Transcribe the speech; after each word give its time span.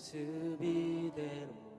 모습 0.00 0.16
이대로 0.62 1.69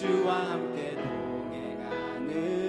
주와 0.00 0.52
함께 0.52 0.94
동행하는 0.94 2.59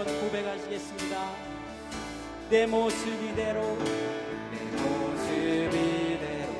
한번 0.00 0.20
고백하시겠습니다. 0.20 1.30
내 2.48 2.66
모습 2.66 3.06
이대로 3.22 3.60
내 4.50 4.64
모습 4.80 5.30
이대로 5.74 6.54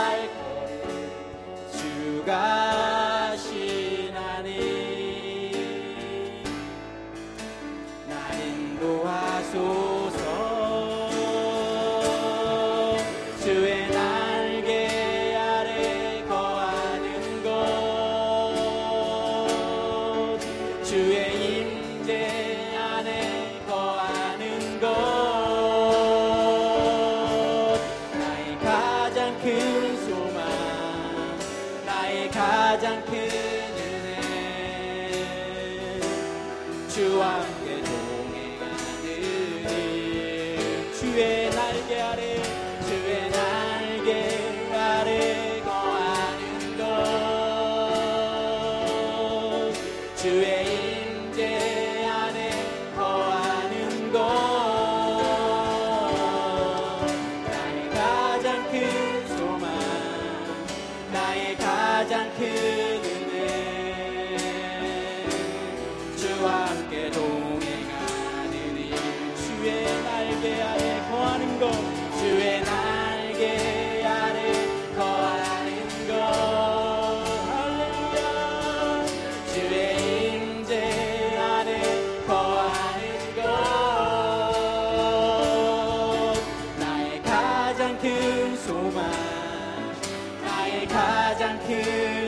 live. 91.85 92.22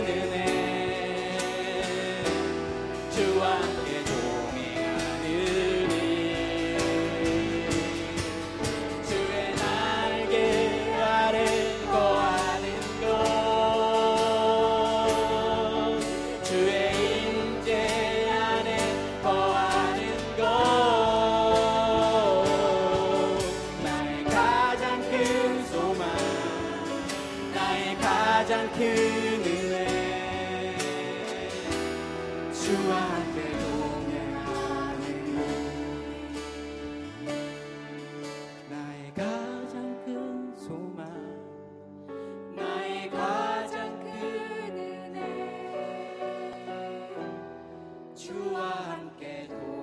그와 48.56 48.90
함께 48.90 49.48
도 49.50 49.75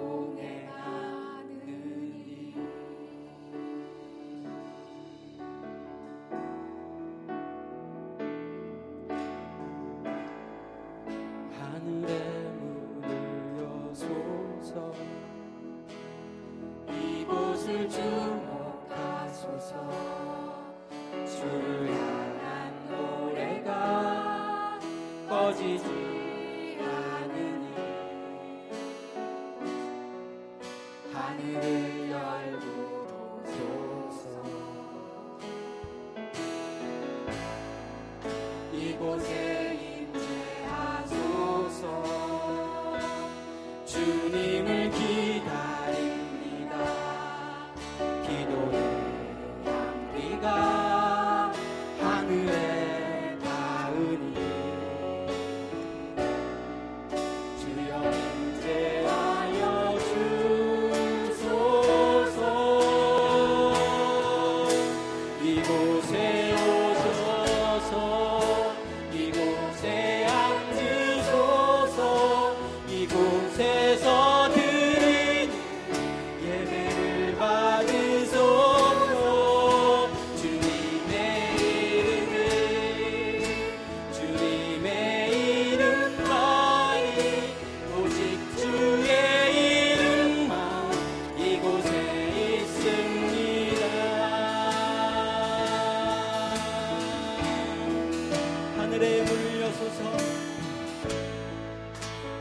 하늘에 99.02 99.22
물려서서 99.25 100.00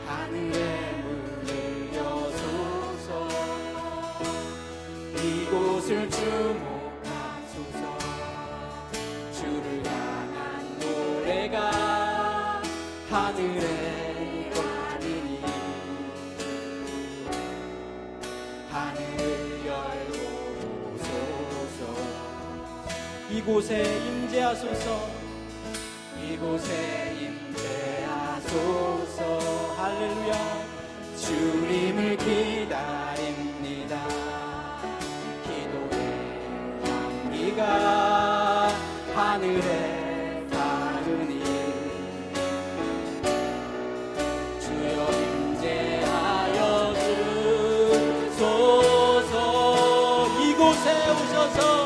하늘에 0.06 0.92
물려서서 1.42 3.08
이곳을 5.16 6.08
주목하소서. 6.08 7.80
주를 9.32 9.82
향한 9.84 10.78
노래가 10.78 12.62
하늘에 13.10 14.52
가리니. 14.54 15.40
하늘을 18.70 19.66
열고 19.66 20.96
소서. 20.96 21.80
이곳에 23.32 23.82
임재하소서. 23.82 25.11
나오셔서 51.12 51.81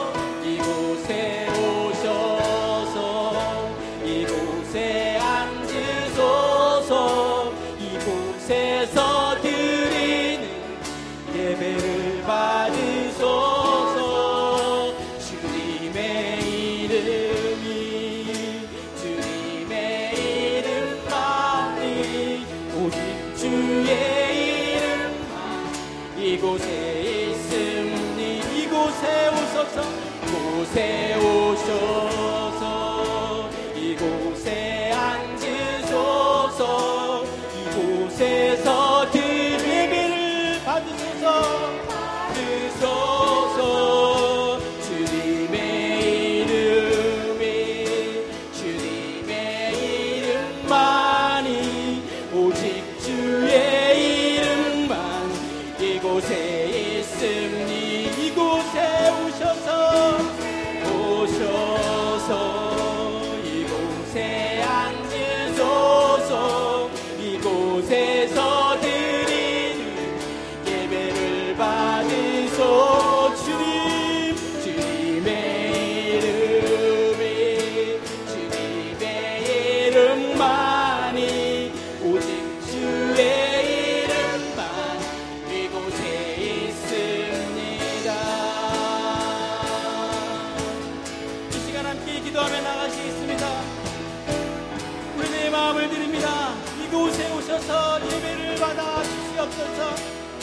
주시옵소서. 99.56 99.94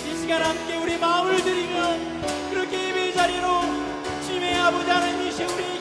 이 0.08 0.18
시간 0.18 0.42
함께 0.42 0.76
우리 0.76 0.98
마음을 0.98 1.36
드리면 1.38 2.50
그렇게 2.50 2.90
예배 2.90 3.14
자리로 3.14 3.48
주님의 4.26 4.56
아버지 4.56 4.90
하나님 4.90 5.28
이시 5.28 5.44
우리 5.44 5.78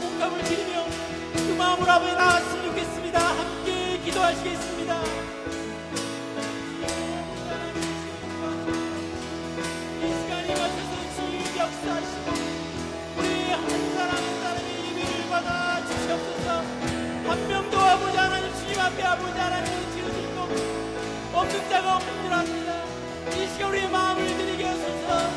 복합을 0.00 0.42
드리며 0.42 0.84
그 1.34 1.54
마음으로 1.56 1.90
아버지 1.90 2.12
나왔으면 2.14 2.64
좋겠습니다. 2.66 3.20
함께 3.20 4.00
기도하시겠습니다. 4.04 5.02
이 10.00 10.06
시간 10.20 10.44
임하셔서 10.44 11.14
주님 11.16 11.40
역사하시고 11.56 12.32
우리 13.18 13.50
한 13.52 13.94
사람 13.94 14.16
한 14.16 14.40
사람의 14.42 14.68
예배를 14.90 15.30
받아 15.30 15.86
주시옵소서. 15.86 16.48
한 17.26 17.48
명도 17.48 17.78
아버지 17.78 18.16
하나님 18.16 18.54
주님 18.54 18.80
앞에 18.80 19.02
아버지 19.02 19.38
하나님 19.38 19.92
지어질 19.92 20.34
것 20.34 20.84
없는 21.34 21.68
자가 21.68 21.96
없는 21.96 22.22
줄 22.22 22.32
압니다 22.32 22.63
이 23.36 23.48
시간 23.48 23.70
우리의 23.70 23.90
마음을 23.90 24.24
드리게 24.26 24.64
하소서. 24.64 25.28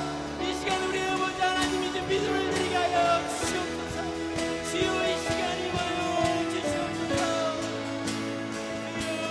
이 0.41 0.53
시간 0.53 0.83
우리 0.87 1.01
아버지 1.01 1.41
하나님이 1.41 1.93
좀 1.93 2.07
믿음을 2.07 2.51
드리게 2.51 2.75
하여 2.75 3.27
주시옵소서. 3.27 3.95
주여 4.71 5.09
이 5.09 5.17
시간이 5.17 5.69
와요. 5.75 6.49
주시옵소서. 6.51 7.13
주여 8.99 9.25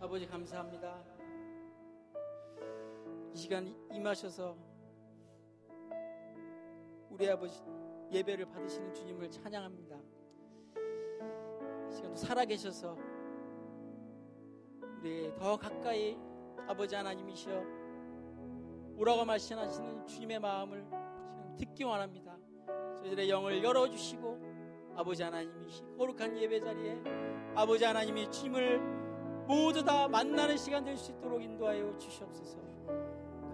아버지 0.00 0.26
감사합니다. 0.26 1.11
이 3.52 3.54
시간 3.54 3.66
임하셔서 3.92 4.56
우리 7.10 7.28
아버지 7.28 7.62
예배를 8.10 8.46
받으시는 8.46 8.94
주님을 8.94 9.30
찬양합니다. 9.30 9.94
이 11.90 11.94
시간도 11.94 12.16
살아계셔서 12.16 12.96
우리 14.98 15.30
더 15.36 15.58
가까이 15.58 16.16
아버지 16.66 16.94
하나님이시여 16.94 17.62
오라고 18.96 19.26
말씀하시는 19.26 20.06
주님의 20.06 20.40
마음을 20.40 20.86
듣기 21.58 21.84
원합니다. 21.84 22.38
저희들의 23.00 23.28
영을 23.28 23.62
열어주시고 23.62 24.94
아버지 24.96 25.22
하나님이시 25.24 25.82
거룩한 25.98 26.38
예배 26.38 26.58
자리에 26.58 27.02
아버지 27.54 27.84
하나님이 27.84 28.30
주님을 28.30 28.78
모두 29.46 29.84
다 29.84 30.08
만나는 30.08 30.56
시간 30.56 30.82
될 30.84 30.96
수 30.96 31.12
있도록 31.12 31.42
인도하여 31.42 31.98
주시옵소서. 31.98 32.62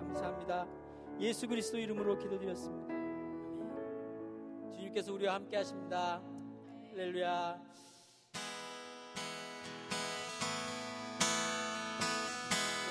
감사합니다. 0.08 0.66
예수 1.20 1.46
그리스도 1.46 1.78
이름으로 1.78 2.18
기도드렸습니다. 2.18 2.94
주님께서 4.74 5.12
우리와 5.12 5.34
함께 5.34 5.56
하십니다. 5.56 6.22
할렐루야. 6.90 7.60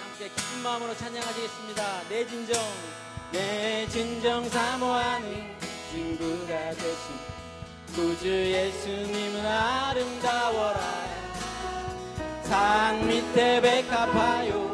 함께 0.04 0.30
기쁜 0.30 0.64
마음으로 0.64 0.94
찬양하시겠습니다. 0.96 2.10
내 2.10 2.26
진정, 2.28 2.62
내 3.32 3.88
진정 3.88 4.48
사모하는 4.50 5.58
친구가 5.92 6.72
되신 6.72 7.16
구주 7.96 8.28
예수님은 8.28 9.46
아름다워라. 9.46 10.80
산 12.44 13.08
밑에 13.08 13.60
백합하여 13.62 14.67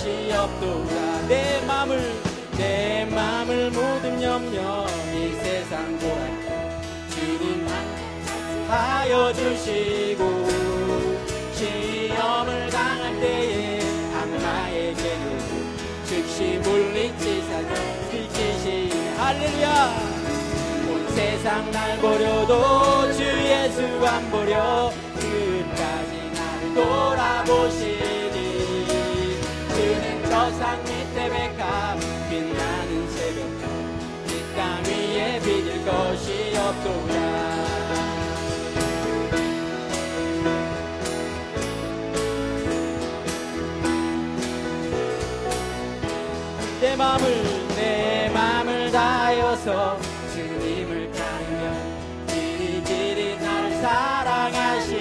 것이 0.00 0.32
없도다. 0.32 1.28
내 1.28 1.60
맘을 1.66 2.00
내 2.56 3.04
맘을 3.04 3.70
모든 3.70 4.22
염려 4.22 4.86
이 5.12 5.34
세상 5.42 5.98
보라. 5.98 7.10
주님 7.10 7.68
하여 8.68 9.32
주시고 9.32 10.48
시험을 11.52 12.70
당할 12.70 13.20
때에 13.20 13.80
악마에게는 14.14 15.38
즉시 16.06 16.58
물리치사져 16.62 17.74
지키시. 18.10 18.90
할렐루야! 19.18 19.94
온 20.88 21.08
세상 21.14 21.70
날 21.70 21.98
보려도 21.98 23.12
주 23.12 23.22
예수 23.22 23.82
안 24.06 24.30
보려 24.30 24.90
끝까지 25.14 26.32
나를 26.34 26.74
돌아보시니 26.74 28.09
주는 28.09 28.09
저산 30.30 30.78
밑에 30.84 31.28
백합 31.28 31.98
빛나는 32.30 33.10
새벽 33.10 33.40
이땅 34.28 34.84
위에 34.84 35.40
비길 35.40 35.84
것이 35.84 36.54
없도다. 36.56 37.14
내 46.80 46.94
맘을 46.94 47.24
내 47.74 48.30
맘을 48.32 48.92
다하여서 48.92 49.98
주님을 50.32 51.10
따르면 51.10 52.26
길이길이 52.28 53.36
나를 53.36 53.82
사랑하시니 53.82 55.00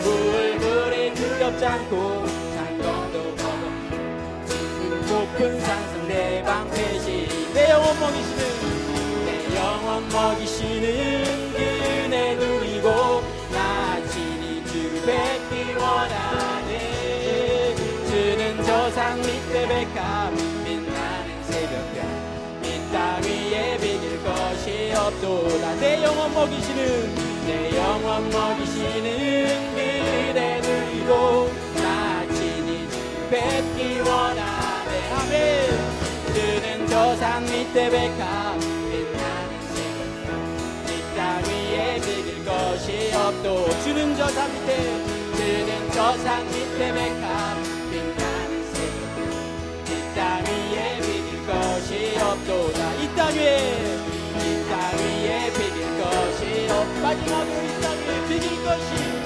불불이 0.00 1.12
두렵지 1.14 1.66
않고 1.66 2.29
먹이시는 8.00 9.26
내 9.26 9.56
영혼 9.56 10.08
먹이시는 10.08 11.52
그 11.52 11.58
은혜 11.60 12.34
누리고 12.34 12.88
나 13.52 14.00
친히 14.08 14.64
주를 14.64 15.02
뵙기 15.04 15.74
원하네. 15.74 16.72
주는 18.08 18.64
저산 18.64 19.18
밑에 19.18 19.68
백합 19.68 20.32
빛나는 20.64 21.44
새벽별 21.44 21.96
이땅 22.64 23.22
위에 23.22 23.76
비길 23.76 24.24
것이 24.24 24.92
없도다. 24.96 25.74
내 25.74 26.02
영혼 26.02 26.32
먹이시는 26.32 27.14
내 27.46 27.76
영혼 27.76 28.30
먹이시는 28.30 29.74
그대 29.74 30.60
누리고 30.62 31.50
나 31.76 32.26
친히 32.32 32.88
주를 32.88 33.28
뵙기 33.28 34.00
원하네. 34.00 35.12
아멘 35.12 35.69
저산 36.90 37.44
밑에 37.44 37.88
백합 37.88 38.58
빛나는 38.58 39.52
새벽별 39.72 40.28
이땅 40.90 41.42
위에 41.44 42.00
비길 42.00 42.44
것이 42.44 43.12
없도 43.14 43.70
주는 43.84 44.16
저산 44.16 44.50
밑에 44.52 44.76
주는 45.36 45.90
저산 45.92 46.44
밑에 46.46 46.92
백합 46.92 47.56
빛나는 47.90 48.50
이땅 49.86 50.44
위에 50.44 51.00
비길 51.00 51.46
것이 51.46 52.18
없도다 52.20 52.92
이 52.94 53.08
땅 53.16 53.34
위에 53.34 53.46
이 54.34 54.68
땅 54.68 54.98
위에 54.98 55.52
비길 55.52 55.78
것이 56.02 56.68
없. 56.70 56.86
마지막으로 57.02 57.62
이 57.62 57.80
땅 57.80 57.84
위에 57.98 58.26
비길 58.28 58.64
것이 58.64 59.19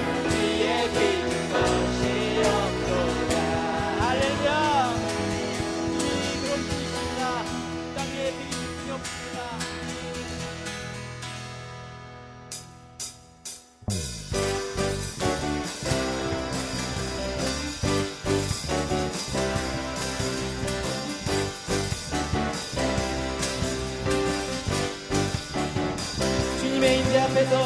주님의 26.95 27.07
임재 27.07 27.19
앞에서 27.19 27.65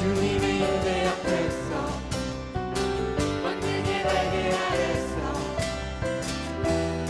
주님의 0.00 0.56
임재 0.56 1.06
앞에서 1.06 1.70
완전히 3.44 4.02
달게 4.02 4.50
하였어 4.50 5.16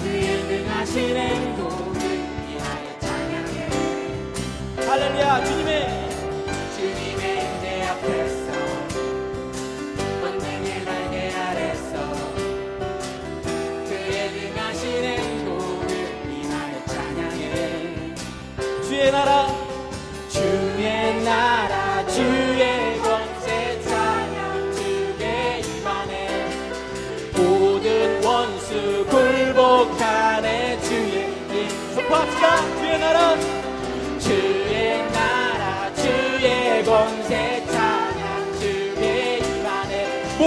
그의 0.03 0.45
능하신 0.45 1.17
행동을 1.17 2.01
위하여 2.49 2.99
찬양해. 3.01 3.69
할렐루야 4.87 5.45
주님 5.45 5.68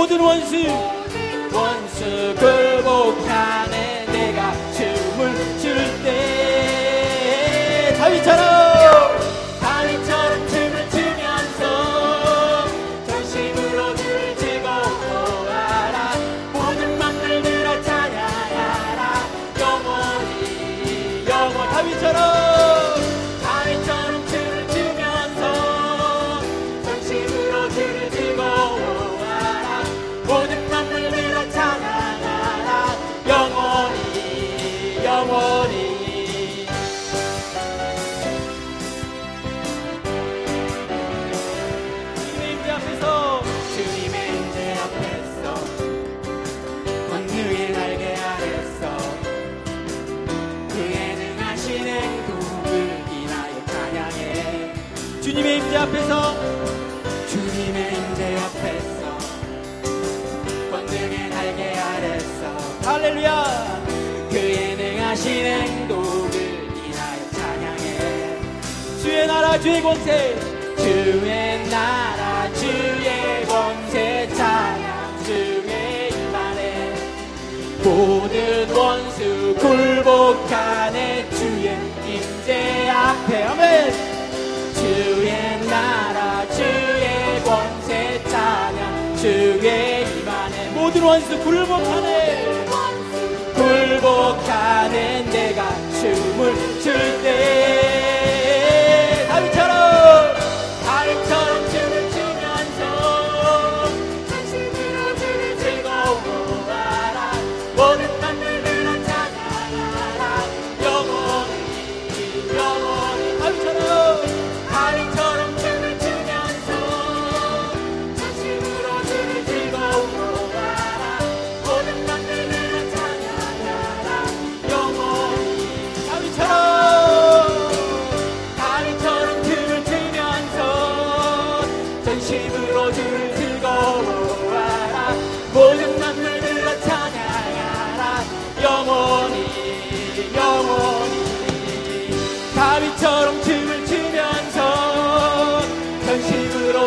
모든 0.01 0.19
원수 0.19 0.55
원수 1.53 2.35
굴복하네 2.39 4.00
주님의 55.31 55.59
임재 55.59 55.77
앞에서. 55.77 56.35
주님의 57.29 57.93
임재 57.95 58.35
앞에서. 58.35 59.17
권능의 60.69 61.29
날개 61.29 61.79
아래서. 61.79 62.57
할렐루야. 62.83 64.27
그의 64.29 64.75
능하신 64.75 65.45
행동을 65.45 66.35
인하여 66.35 67.31
찬양해. 67.31 68.39
주의 69.01 69.25
나라 69.25 69.57
주의 69.57 69.81
권세. 69.81 70.37
주의 70.75 71.69
나라 71.69 72.53
주의 72.53 73.45
권세 73.45 74.27
찬양. 74.35 75.23
주의 75.23 76.09
임하네 76.09 76.93
모든 77.81 78.69
원수 78.75 79.55
굴복하네. 79.57 81.29
주의 81.29 81.77
임재 82.05 82.89
앞에. 82.89 83.43
아멘 83.43 84.10
모든 90.91 91.03
원수 91.03 91.39
굴복하네. 91.39 92.65
굴복하는 93.55 95.29
내가 95.29 95.69
춤을 96.01 96.81
출때 96.81 98.00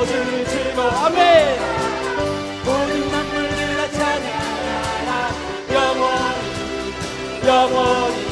주를 0.02 0.44
즐거워 0.46 0.90
아멘 0.90 1.58
모든 2.64 3.10
만물들아 3.12 3.90
찬양하라 3.92 5.30
영원히 5.72 7.46
영원히 7.46 8.24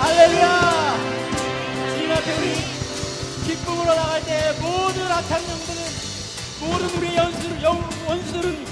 할렐루야! 0.00 0.96
주님 1.90 2.12
앞에 2.12 2.32
우리 2.36 2.54
기쁨으로 3.46 3.94
나갈 3.94 4.24
때 4.24 4.52
모든 4.60 5.02
악한 5.10 5.40
영들은 5.48 5.82
모든 6.60 6.90
우리의 6.98 7.16
영, 7.62 7.76
원수들은 8.06 8.64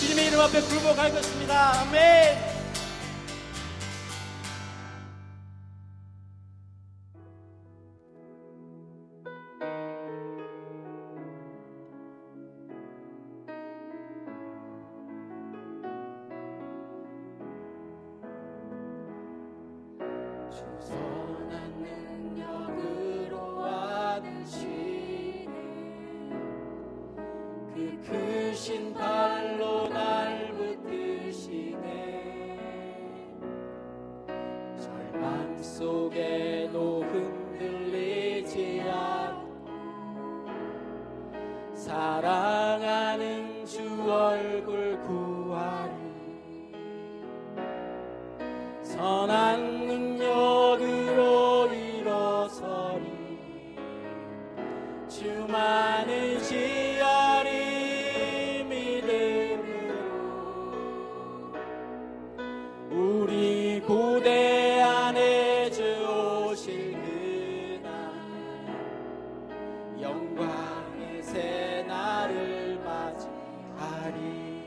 주님의 0.00 0.26
이름 0.28 0.40
앞에 0.40 0.60
굴복할 0.62 1.12
것입니다. 1.12 1.80
아멘! 1.82 2.52
선 28.04 28.21
한능 28.68 29.11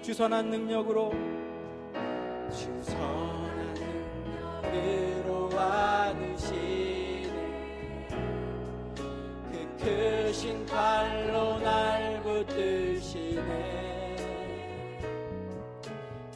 주선한 0.06 0.52
능력으로 0.52 1.12
주선한 2.52 3.74
능력으로 4.62 5.50
와드시네. 5.56 7.34
그 9.52 9.68
크신 9.84 10.64
발로 10.68 11.58
날 11.58 12.22
붙드시네. 12.22 13.42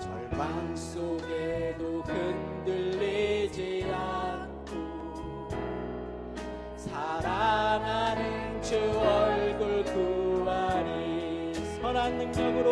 절망 0.02 0.76
속에도 0.76 2.02
흔들리지 2.02 3.86
않고 3.94 5.48
사랑하는 6.76 8.60
주 8.64 8.78
얼굴 8.80 9.84
구하리 9.84 11.54
선한 11.54 12.18
능력으로 12.18 12.69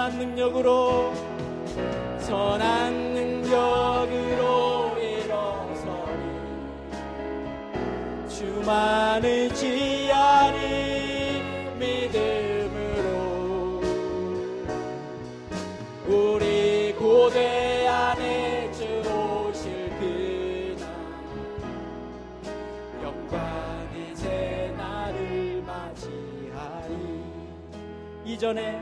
선한 0.00 0.18
능력으로 0.18 1.12
선한 2.20 3.12
능력으로 3.12 4.96
일어서니. 4.96 6.24
주만 8.26 9.22
의지하니 9.22 10.58
믿음으로. 11.78 13.12
우리 16.06 16.94
고대 16.98 17.86
안에 17.86 18.72
주 18.72 18.84
오실 19.06 19.90
그날. 19.98 20.88
영광의 23.02 24.16
제날을 24.16 25.62
맞이하리. 25.66 26.94
이전에 28.24 28.79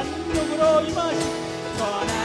만족으로 0.00 0.80
임하신 0.80 1.20
선한 1.76 2.19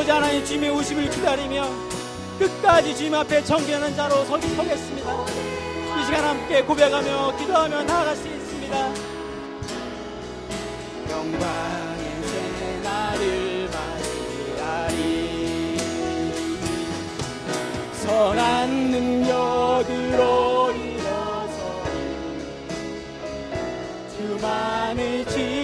아버지 0.00 0.10
하나님 0.12 0.42
주님의 0.42 0.70
오심을 0.70 1.10
기다리며 1.10 1.68
끝까지 2.38 2.96
주님 2.96 3.14
앞에 3.14 3.44
정결한 3.44 3.94
자로 3.94 4.24
서, 4.24 4.40
서겠습니다. 4.40 5.24
이 6.00 6.04
시간 6.06 6.24
함께 6.24 6.62
고백하며 6.62 7.36
기도하며 7.36 7.82
나아갈 7.82 8.16
수 8.16 8.26
있습니다. 8.26 8.94
영광의 11.10 12.22
새 12.22 12.80
날을 12.82 13.68
맞이하리 14.56 15.76
선한 17.92 18.70
능력으로 18.90 20.72
이어서 20.72 21.84
주만을 24.16 25.26
지 25.26 25.59